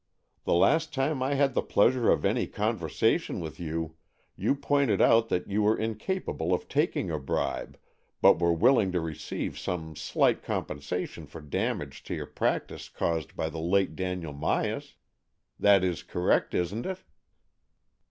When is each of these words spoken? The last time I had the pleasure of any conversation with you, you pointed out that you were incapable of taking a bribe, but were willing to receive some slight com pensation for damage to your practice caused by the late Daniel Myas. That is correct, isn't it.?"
The 0.45 0.55
last 0.55 0.91
time 0.95 1.21
I 1.21 1.35
had 1.35 1.53
the 1.53 1.61
pleasure 1.61 2.09
of 2.09 2.25
any 2.25 2.47
conversation 2.47 3.39
with 3.39 3.59
you, 3.59 3.97
you 4.35 4.55
pointed 4.55 4.99
out 4.99 5.29
that 5.29 5.47
you 5.47 5.61
were 5.61 5.77
incapable 5.77 6.55
of 6.55 6.67
taking 6.67 7.11
a 7.11 7.19
bribe, 7.19 7.77
but 8.19 8.39
were 8.39 8.51
willing 8.51 8.91
to 8.93 8.99
receive 8.99 9.59
some 9.59 9.95
slight 9.95 10.41
com 10.41 10.65
pensation 10.65 11.27
for 11.27 11.39
damage 11.39 12.01
to 12.05 12.15
your 12.15 12.25
practice 12.25 12.89
caused 12.89 13.35
by 13.35 13.47
the 13.47 13.59
late 13.61 13.95
Daniel 13.95 14.33
Myas. 14.33 14.95
That 15.59 15.83
is 15.83 16.01
correct, 16.01 16.55
isn't 16.55 16.87
it.?" 16.87 17.03